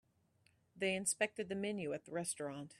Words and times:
They 0.75 0.95
inspected 0.95 1.47
the 1.47 1.53
menu 1.53 1.93
at 1.93 2.05
the 2.05 2.11
restaurant. 2.11 2.69